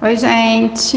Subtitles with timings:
[0.00, 0.96] Oi, gente.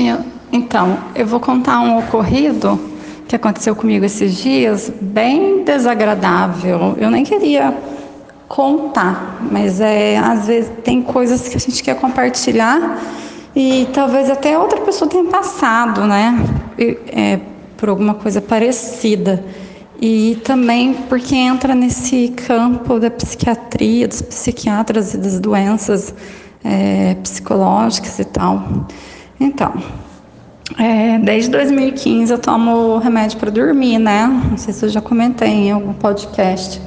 [0.52, 2.80] Então, eu vou contar um ocorrido
[3.28, 6.96] que aconteceu comigo esses dias, bem desagradável.
[7.00, 7.76] Eu nem queria
[8.48, 13.02] contar, mas é às vezes tem coisas que a gente quer compartilhar
[13.56, 16.38] e talvez até outra pessoa tenha passado, né,
[16.78, 17.40] é,
[17.78, 19.44] por alguma coisa parecida.
[20.00, 26.14] E também porque entra nesse campo da psiquiatria, dos psiquiatras e das doenças
[26.64, 28.88] é, psicológicas e tal.
[29.40, 29.74] Então,
[30.80, 34.28] é, desde 2015 eu tomo remédio para dormir, né?
[34.50, 36.82] Não sei se eu já comentei em algum podcast.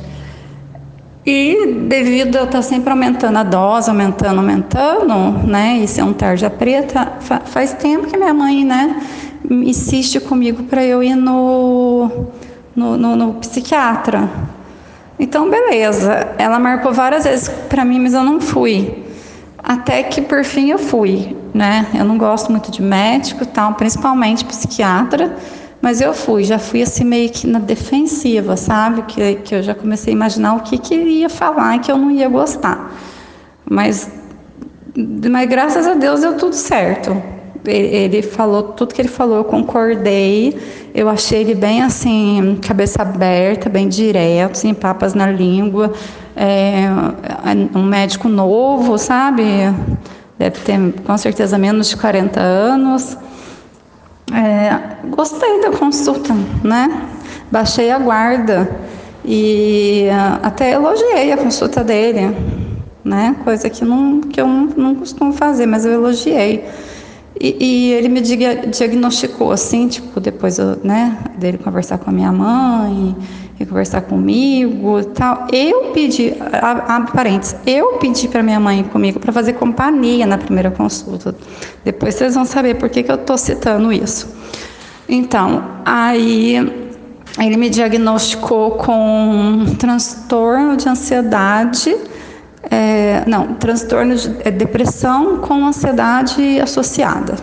[1.26, 5.78] E devido a eu estar sempre aumentando a dose, aumentando, aumentando, né?
[5.78, 9.00] E ser um tarja preta, fa faz tempo que minha mãe, né,
[9.50, 12.10] insiste comigo para eu ir no,
[12.76, 14.28] no, no, no psiquiatra.
[15.18, 16.34] Então, beleza.
[16.38, 19.03] Ela marcou várias vezes para mim, mas eu não fui.
[19.64, 21.86] Até que por fim eu fui, né?
[21.94, 25.34] Eu não gosto muito de médico, tal, principalmente psiquiatra,
[25.80, 29.02] mas eu fui, já fui assim meio que na defensiva, sabe?
[29.02, 32.28] Que, que eu já comecei a imaginar o que queria falar que eu não ia
[32.28, 32.92] gostar.
[33.64, 34.10] Mas,
[35.30, 37.33] mas graças a Deus deu tudo certo.
[37.66, 40.56] Ele, falou tudo que ele falou, eu concordei.
[40.94, 45.92] Eu achei ele bem assim, cabeça aberta, bem direto, sem papas na língua
[46.36, 46.88] é,
[47.74, 49.42] um médico novo, sabe?
[50.38, 53.16] Deve ter com certeza menos de 40 anos.
[54.32, 57.08] É, gostei da consulta, né?
[57.50, 58.68] Baixei a guarda
[59.24, 60.08] e
[60.42, 62.36] até elogiei a consulta dele,
[63.04, 63.36] né?
[63.44, 66.64] Coisa que, não, que eu não, não costumo fazer, mas eu elogiei.
[67.40, 72.30] E, e, ele me diagnosticou assim, tipo, depois eu, né, dele conversar com a minha
[72.30, 73.16] mãe,
[73.58, 75.46] e conversar comigo tal.
[75.52, 76.34] Eu pedi,
[76.88, 81.34] abre parênteses, eu pedi para minha mãe comigo para fazer companhia na primeira consulta.
[81.84, 84.28] Depois vocês vão saber por que, que eu estou citando isso.
[85.08, 86.56] Então, aí
[87.38, 91.94] ele me diagnosticou com transtorno de ansiedade
[92.70, 97.36] é, não, transtorno de é, depressão com ansiedade associada,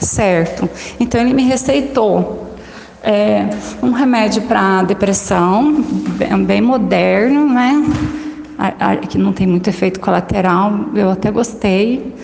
[0.00, 0.68] certo?
[0.98, 2.56] Então ele me receitou
[3.02, 3.48] é,
[3.82, 5.82] um remédio para depressão,
[6.16, 7.84] bem, bem, moderno, né?
[8.58, 12.14] A, a, que não tem muito efeito colateral, eu até gostei,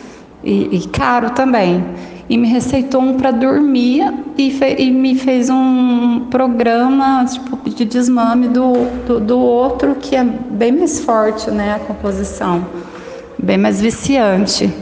[0.42, 1.84] e, e caro também.
[2.30, 4.08] E me receitou um para dormir
[4.38, 8.72] e, fe, e, me fez um programa tipo, de desmame do,
[9.04, 11.74] do, do outro, que é bem mais forte, né?
[11.74, 12.64] A composição,
[13.36, 14.72] bem mais viciante.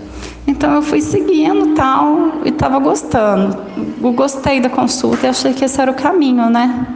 [0.47, 3.57] Então eu fui seguindo tal e estava gostando.
[4.03, 6.87] Eu gostei da consulta e achei que esse era o caminho, né?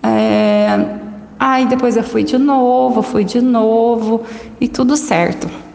[0.00, 0.96] É...
[1.40, 4.22] Aí depois eu fui de novo, fui de novo
[4.60, 5.65] e tudo certo.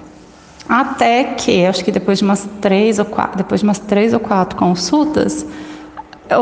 [0.71, 4.21] Até que, acho que depois de umas três ou quatro, depois de umas três ou
[4.21, 5.45] quatro consultas,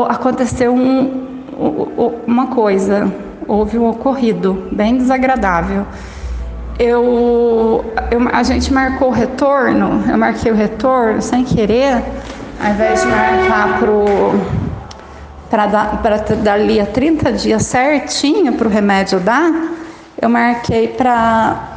[0.08, 1.26] aconteceu um,
[2.28, 3.12] uma coisa,
[3.48, 5.84] houve um ocorrido bem desagradável.
[6.78, 12.00] Eu, eu, a gente marcou o retorno, eu marquei o retorno sem querer,
[12.64, 13.80] ao invés de marcar
[15.50, 19.50] para dali a 30 dias certinho para o remédio dar,
[20.22, 21.69] eu marquei para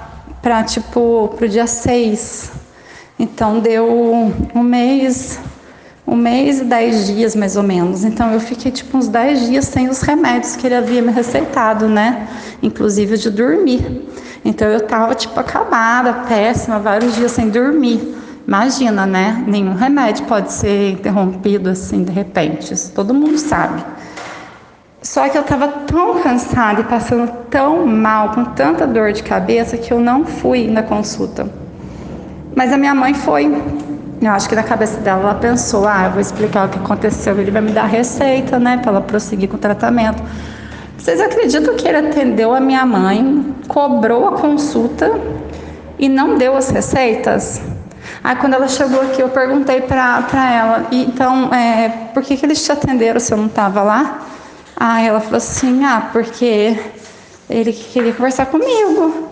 [0.64, 2.52] tipo para o dia 6.
[3.18, 3.88] Então deu
[4.54, 5.40] um mês,
[6.06, 8.04] um mês e dez dias mais ou menos.
[8.04, 11.88] Então eu fiquei tipo uns 10 dias sem os remédios que ele havia me receitado,
[11.88, 12.28] né?
[12.62, 14.10] Inclusive de dormir.
[14.44, 18.16] Então eu tava tipo acabada, péssima, vários dias sem dormir.
[18.46, 19.42] Imagina, né?
[19.48, 22.74] Nenhum remédio pode ser interrompido assim de repente.
[22.74, 23.82] Isso todo mundo sabe.
[25.04, 29.78] Só que eu estava tão cansada e passando tão mal, com tanta dor de cabeça,
[29.78, 31.46] que eu não fui na consulta.
[32.56, 33.54] Mas a minha mãe foi.
[34.22, 37.38] Eu acho que na cabeça dela ela pensou: ah, eu vou explicar o que aconteceu,
[37.38, 40.24] ele vai me dar receita, né, para ela prosseguir com o tratamento.
[40.98, 45.12] Vocês acreditam que ele atendeu a minha mãe, cobrou a consulta
[46.00, 47.62] e não deu as receitas?
[48.24, 52.64] Aí quando ela chegou aqui, eu perguntei para ela, então, é, por que, que eles
[52.64, 54.22] te atenderam se eu não estava lá?
[54.86, 56.78] Aí ela falou assim, ah, porque
[57.50, 59.30] ele queria conversar comigo.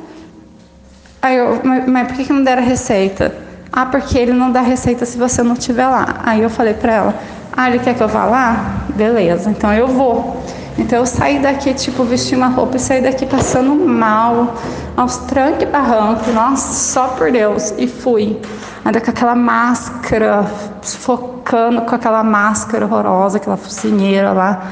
[1.21, 3.35] Aí eu, mas, por que, não deram a receita?
[3.69, 6.21] Ah, porque ele não dá receita se você não estiver lá.
[6.23, 7.15] Aí eu falei para ela,
[7.51, 8.85] ah, ele quer que eu vá lá?
[8.95, 10.41] Beleza, então eu vou.
[10.77, 14.55] Então eu saí daqui, tipo, vesti uma roupa e saí daqui passando mal,
[14.95, 18.39] aos trancos e barrancos, nossa, só por Deus, e fui.
[18.85, 20.45] Ainda com aquela máscara,
[20.81, 24.71] focando com aquela máscara horrorosa, aquela focinheira lá,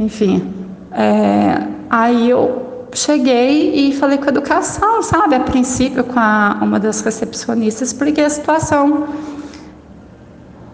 [0.00, 0.52] enfim.
[0.90, 5.34] É, aí eu cheguei e falei com a educação, sabe?
[5.34, 9.08] A princípio, com a, uma das recepcionistas, expliquei a situação.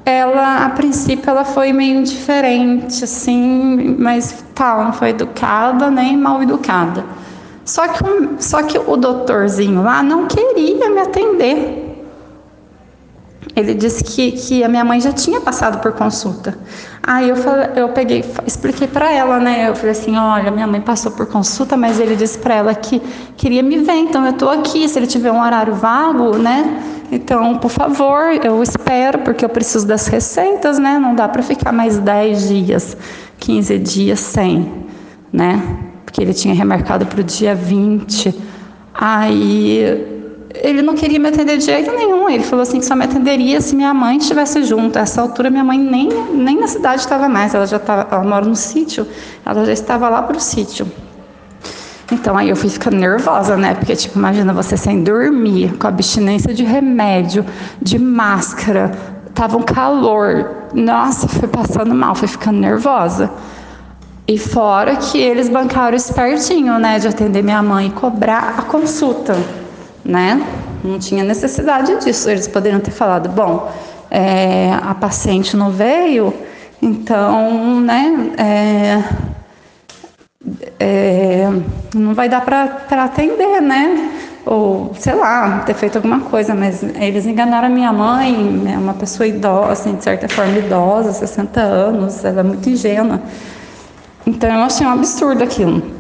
[0.04, 6.40] ela, a princípio, ela foi meio indiferente, assim, mas tal, não foi educada nem mal
[6.42, 7.04] educada.
[7.64, 8.04] Só que,
[8.38, 11.86] só que o doutorzinho lá não queria me atender.
[13.56, 16.56] Ele disse que, que a minha mãe já tinha passado por consulta.
[17.06, 19.68] Aí eu, falei, eu peguei, expliquei para ela, né?
[19.68, 23.00] Eu falei assim: olha, minha mãe passou por consulta, mas ele disse para ela que
[23.36, 24.88] queria me ver, então eu estou aqui.
[24.88, 26.82] Se ele tiver um horário vago, né?
[27.12, 30.98] Então, por favor, eu espero, porque eu preciso das receitas, né?
[30.98, 32.96] Não dá para ficar mais 10 dias,
[33.38, 34.84] 15 dias sem,
[35.32, 35.62] né?
[36.04, 38.34] Porque ele tinha remarcado para o dia 20.
[38.92, 40.15] Aí
[40.62, 42.28] ele não queria me atender de jeito nenhum.
[42.28, 44.98] Ele falou assim que só me atenderia se minha mãe estivesse junto.
[44.98, 47.54] A essa altura minha mãe nem, nem na cidade estava mais.
[47.54, 49.06] Ela já estava, ela mora no sítio.
[49.44, 50.86] Ela já estava lá para o sítio.
[52.10, 53.74] Então aí eu fui ficando nervosa, né?
[53.74, 57.44] Porque, tipo, imagina você sem dormir, com abstinência de remédio,
[57.82, 58.92] de máscara,
[59.34, 60.50] tava um calor.
[60.72, 63.30] Nossa, fui passando mal, fui ficando nervosa.
[64.28, 66.98] E fora que eles bancaram espertinho, né?
[66.98, 69.36] De atender minha mãe e cobrar a consulta,
[70.06, 70.40] né?
[70.84, 72.30] Não tinha necessidade disso.
[72.30, 73.70] Eles poderiam ter falado, bom,
[74.10, 76.32] é, a paciente não veio,
[76.80, 78.32] então, né?
[78.38, 79.04] É,
[80.78, 81.48] é,
[81.94, 84.12] não vai dar para atender, né?
[84.44, 88.94] Ou, sei lá, ter feito alguma coisa, mas eles enganaram a minha mãe, é uma
[88.94, 93.20] pessoa idosa, assim, de certa forma idosa, 60 anos, ela é muito ingênua.
[94.24, 95.95] Então eu achei um absurdo aquilo.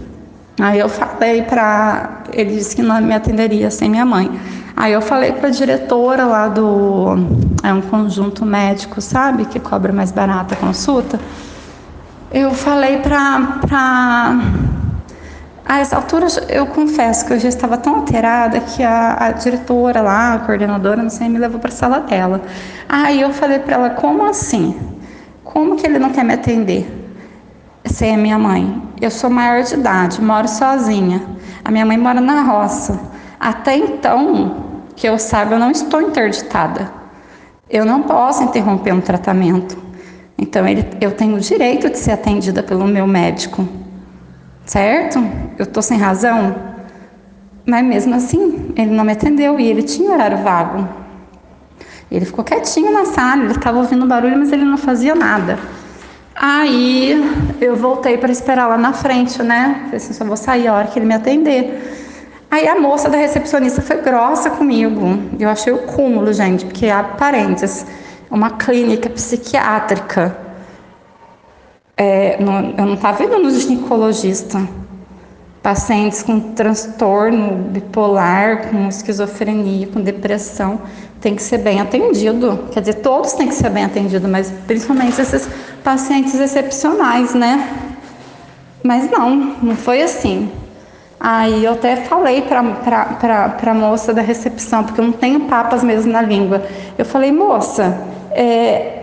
[0.58, 2.22] Aí eu falei para.
[2.32, 4.30] Ele disse que não me atenderia sem minha mãe.
[4.76, 7.16] Aí eu falei para a diretora lá do.
[7.62, 9.44] É um conjunto médico, sabe?
[9.44, 11.18] Que cobra mais barata a consulta
[12.32, 13.58] eu falei para.
[13.66, 14.40] Pra...
[15.68, 20.00] A essa altura, eu confesso que eu já estava tão alterada que a, a diretora
[20.00, 22.40] lá, a coordenadora, não sei, me levou para a sala dela.
[22.88, 24.76] Aí eu falei para ela: como assim?
[25.42, 26.86] Como que ele não quer me atender?
[27.84, 28.82] Sem a minha mãe.
[29.00, 31.22] Eu sou maior de idade, moro sozinha.
[31.64, 32.98] A minha mãe mora na roça.
[33.38, 34.56] Até então,
[34.94, 36.90] que eu saiba, eu não estou interditada.
[37.68, 39.76] Eu não posso interromper um tratamento.
[40.38, 43.66] Então, ele, eu tenho o direito de ser atendida pelo meu médico,
[44.64, 45.18] certo?
[45.58, 46.54] Eu estou sem razão?
[47.66, 50.88] Mas mesmo assim, ele não me atendeu e ele tinha horário vago.
[52.10, 55.58] Ele ficou quietinho na sala, ele estava ouvindo barulho, mas ele não fazia nada.
[56.38, 57.18] Aí
[57.60, 59.80] eu voltei para esperar lá na frente, né?
[59.84, 61.96] Falei assim, só vou sair a hora que ele me atender.
[62.50, 65.18] Aí a moça da recepcionista foi grossa comigo.
[65.40, 67.86] Eu achei o cúmulo, gente, porque há parênteses
[68.30, 70.36] uma clínica psiquiátrica.
[71.96, 74.58] É, não, eu não estava indo no ginecologista.
[75.66, 80.80] Pacientes com transtorno bipolar, com esquizofrenia, com depressão,
[81.20, 82.68] tem que ser bem atendido.
[82.70, 85.48] Quer dizer, todos têm que ser bem atendidos, mas principalmente esses
[85.82, 87.68] pacientes excepcionais, né?
[88.84, 90.52] Mas não, não foi assim.
[91.18, 92.60] Aí eu até falei para
[93.60, 96.64] a moça da recepção, porque eu não tenho papas mesmo na língua.
[96.96, 99.02] Eu falei, moça, é,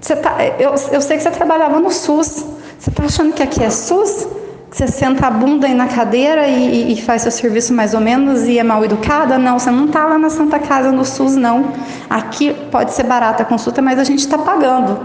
[0.00, 2.46] tá, eu, eu sei que você trabalhava no SUS.
[2.78, 4.38] Você está achando que aqui é SUS?
[4.70, 8.42] Você senta a bunda aí na cadeira e, e, faz seu serviço mais ou menos
[8.42, 9.38] e é mal educada?
[9.38, 11.72] Não, você não está lá na Santa Casa no SUS, não.
[12.08, 15.00] Aqui pode ser barata a consulta, mas a gente está pagando.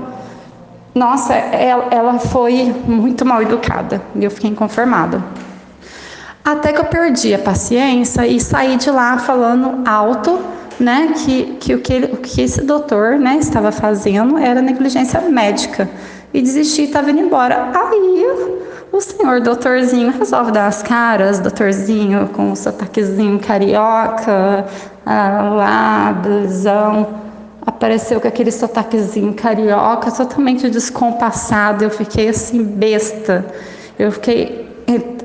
[0.94, 5.24] Nossa, ela, ela foi muito mal educada e eu fiquei inconformada.
[6.44, 10.40] Até que eu perdi a paciência e saí de lá falando alto
[10.78, 15.22] né, que, que, o, que ele, o que esse doutor né, estava fazendo era negligência
[15.22, 15.90] médica
[16.34, 17.72] e desisti e estava indo embora.
[17.74, 18.26] Aí
[18.94, 24.66] o senhor doutorzinho resolve dar as caras, doutorzinho com o sotaquezinho carioca,
[25.04, 27.08] lá, blusão,
[27.66, 33.44] apareceu com aquele sotaquezinho carioca, totalmente descompassado, eu fiquei assim, besta.
[33.98, 34.70] Eu fiquei,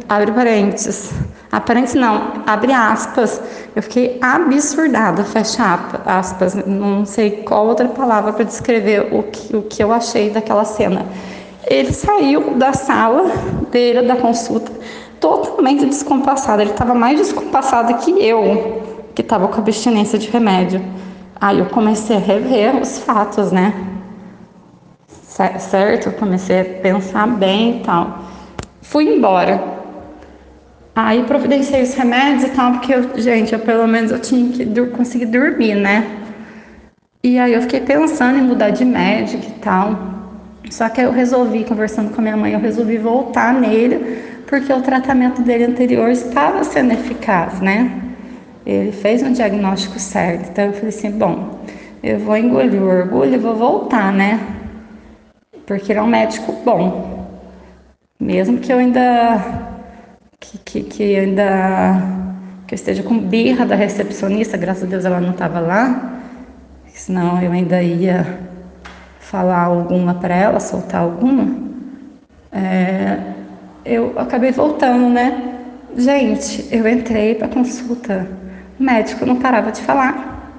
[0.08, 1.12] abre parênteses,
[1.50, 3.40] Aparente não, abre aspas.
[3.74, 6.54] Eu fiquei absurdada, fecha aspas.
[6.54, 11.06] Não sei qual outra palavra para descrever o que, o que eu achei daquela cena.
[11.68, 13.30] Ele saiu da sala
[13.70, 14.72] dele, da consulta,
[15.20, 16.62] totalmente descompassado.
[16.62, 18.82] Ele estava mais descompassado que eu,
[19.14, 20.82] que estava com abstinência de remédio.
[21.38, 23.74] Aí eu comecei a rever os fatos, né?
[25.58, 26.06] Certo?
[26.06, 28.18] Eu comecei a pensar bem e tal.
[28.80, 29.62] Fui embora.
[30.96, 34.86] Aí providenciei os remédios e tal, porque, eu, gente, eu, pelo menos eu tinha que
[34.86, 36.04] conseguir dormir, né?
[37.22, 40.17] E aí eu fiquei pensando em mudar de médico e tal.
[40.70, 44.80] Só que eu resolvi, conversando com a minha mãe, eu resolvi voltar nele, porque o
[44.80, 47.90] tratamento dele anterior estava sendo eficaz, né?
[48.66, 50.50] Ele fez um diagnóstico certo.
[50.50, 51.60] Então eu falei assim, bom,
[52.02, 54.40] eu vou engolir o orgulho e vou voltar, né?
[55.66, 57.26] Porque ele é um médico bom.
[58.20, 59.68] Mesmo que eu ainda
[60.40, 62.02] que, que, que ainda
[62.66, 66.20] que eu esteja com birra da recepcionista, graças a Deus ela não estava lá,
[66.86, 68.38] senão eu ainda ia
[69.30, 71.54] falar alguma para ela, soltar alguma.
[72.50, 73.18] É,
[73.84, 75.54] eu acabei voltando, né?
[75.96, 78.26] Gente, eu entrei para consulta,
[78.78, 80.56] o médico não parava de falar.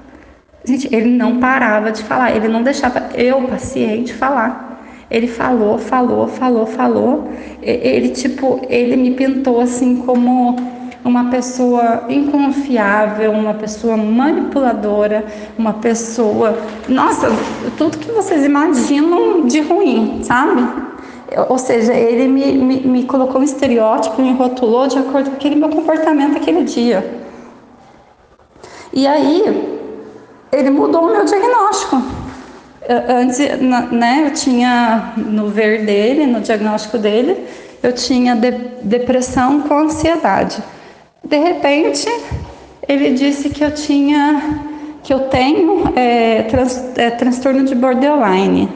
[0.64, 4.82] Gente, ele não parava de falar, ele não deixava eu, paciente, falar.
[5.10, 7.28] Ele falou, falou, falou, falou.
[7.60, 10.54] Ele, tipo, ele me pintou assim como
[11.04, 15.24] uma pessoa inconfiável, uma pessoa manipuladora,
[15.58, 16.58] uma pessoa.
[16.88, 17.28] Nossa,
[17.76, 20.62] tudo que vocês imaginam de ruim, sabe?
[21.48, 25.54] Ou seja, ele me, me, me colocou um estereótipo, me rotulou de acordo com aquele
[25.54, 27.18] meu comportamento aquele dia.
[28.92, 29.78] E aí,
[30.52, 32.02] ele mudou o meu diagnóstico.
[33.08, 33.38] Antes,
[33.92, 37.46] né, eu tinha no ver dele, no diagnóstico dele,
[37.82, 38.50] eu tinha de,
[38.82, 40.60] depressão com ansiedade.
[41.22, 42.08] De repente,
[42.88, 44.60] ele disse que eu tinha,
[45.02, 48.68] que eu tenho é, trans, é, transtorno de borderline.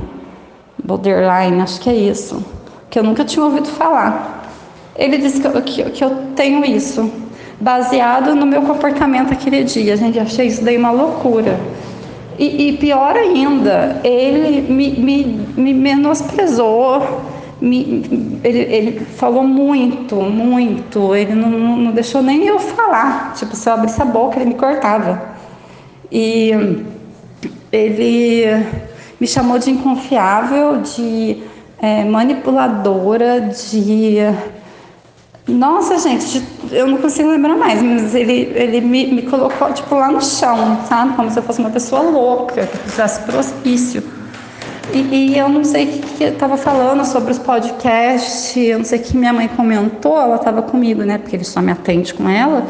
[0.82, 2.44] Borderline, acho que é isso,
[2.90, 4.44] que eu nunca tinha ouvido falar.
[4.96, 7.10] Ele disse que eu, que, que eu tenho isso,
[7.60, 9.96] baseado no meu comportamento aquele dia.
[9.96, 11.58] Gente, achei isso daí uma loucura.
[12.38, 15.24] E, e pior ainda, ele me, me,
[15.56, 17.20] me menosprezou,
[17.64, 23.33] me, ele, ele, falou muito, muito, ele não, não, deixou nem eu falar.
[23.35, 25.23] Tipo, se eu abrisse a boca, ele me cortava.
[26.12, 26.50] E
[27.73, 28.66] ele
[29.18, 31.42] me chamou de inconfiável, de
[31.78, 34.18] é, manipuladora, de
[35.47, 40.11] nossa, gente, eu não consigo lembrar mais, mas ele, ele me, me colocou, tipo, lá
[40.11, 41.14] no chão, sabe?
[41.14, 44.02] Como se eu fosse uma pessoa louca, que precisasse pro hospício.
[44.92, 44.98] E,
[45.32, 49.00] e, eu não sei o que, que estava falando sobre os podcasts, eu não sei
[49.00, 51.18] o que minha mãe comentou, ela estava comigo, né?
[51.18, 52.66] Porque ele só me atende com ela.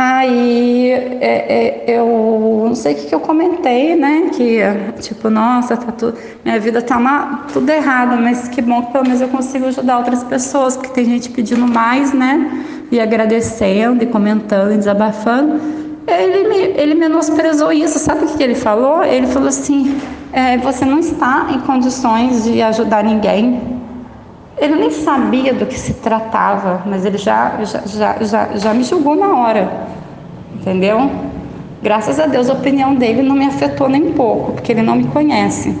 [0.00, 4.30] Aí é, é, eu não sei o que, que eu comentei, né?
[4.32, 4.60] Que
[5.00, 9.02] tipo, nossa, tá tudo, minha vida tá uma, tudo errado, mas que bom que pelo
[9.02, 12.64] menos eu consigo ajudar outras pessoas, porque tem gente pedindo mais, né?
[12.92, 15.60] E agradecendo, e comentando, e desabafando.
[16.06, 19.02] Ele, me, ele menosprezou isso, sabe o que ele falou?
[19.02, 20.00] Ele falou assim:
[20.32, 23.78] é, você não está em condições de ajudar ninguém,
[24.58, 28.82] ele nem sabia do que se tratava, mas ele já, já, já, já, já me
[28.82, 29.70] julgou na hora,
[30.54, 31.10] entendeu?
[31.80, 35.04] Graças a Deus a opinião dele não me afetou nem pouco, porque ele não me
[35.04, 35.78] conhece.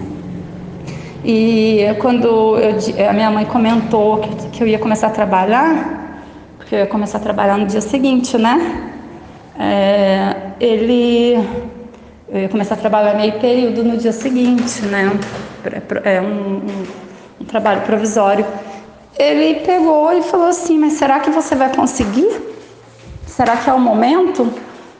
[1.24, 6.16] E quando eu, a minha mãe comentou que, que, eu ia começar a trabalhar,
[6.56, 8.92] porque eu ia começar a trabalhar no dia seguinte, né?
[9.58, 11.36] É, ele
[12.30, 15.10] eu ia começar a trabalhar meio período no dia seguinte, né?
[16.04, 16.86] É um, um,
[17.40, 18.44] um trabalho provisório
[19.18, 22.40] ele pegou e falou assim: Mas será que você vai conseguir?
[23.26, 24.50] Será que é o momento?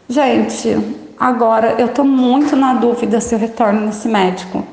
[0.08, 0.76] Gente,
[1.18, 4.64] agora eu estou muito na dúvida se eu retorno nesse médico,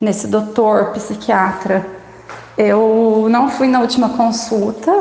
[0.00, 1.86] nesse doutor psiquiatra.
[2.58, 4.92] Eu não fui na última consulta,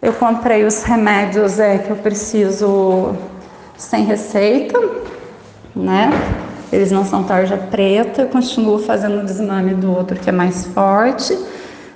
[0.00, 3.14] eu comprei os remédios é, que eu preciso
[3.76, 4.78] sem receita,
[5.74, 6.10] né?
[6.72, 10.66] Eles não são tarja preta, eu continuo fazendo o desmame do outro que é mais
[10.66, 11.36] forte.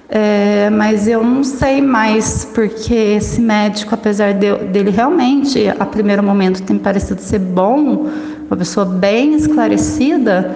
[0.09, 6.23] É, mas eu não sei mais, porque esse médico, apesar de, dele realmente, a primeiro
[6.23, 8.09] momento, ter parecido ser bom,
[8.47, 10.55] uma pessoa bem esclarecida,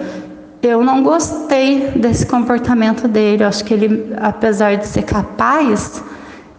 [0.61, 3.43] eu não gostei desse comportamento dele.
[3.43, 6.03] Eu acho que ele, apesar de ser capaz,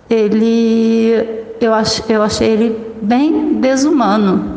[0.09, 4.50] ele, eu, ach, eu achei ele bem desumano.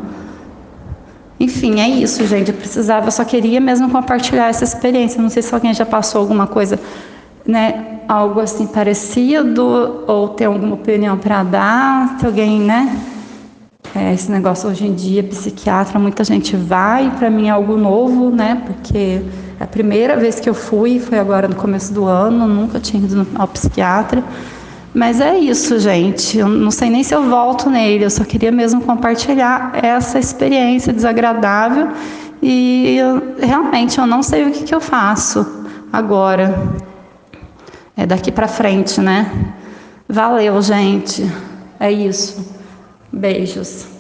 [1.44, 2.52] Enfim, é isso, gente.
[2.52, 5.22] Eu precisava, eu só queria mesmo compartilhar essa experiência.
[5.22, 6.80] Não sei se alguém já passou alguma coisa
[7.46, 12.98] né, algo assim parecido ou tem alguma opinião para dar, se alguém, né,
[13.94, 18.30] é, esse negócio hoje em dia, psiquiatra, muita gente vai, para mim é algo novo,
[18.30, 19.22] né, porque
[19.60, 23.04] é a primeira vez que eu fui foi agora no começo do ano, nunca tinha
[23.04, 24.24] ido ao psiquiatra,
[24.94, 28.52] mas é isso, gente, eu não sei nem se eu volto nele, eu só queria
[28.52, 31.90] mesmo compartilhar essa experiência desagradável
[32.42, 36.74] e eu, realmente eu não sei o que, que eu faço agora
[37.96, 39.54] é daqui para frente, né?
[40.10, 41.24] Valeu, gente.
[41.80, 42.54] É isso.
[43.12, 43.93] Beijos.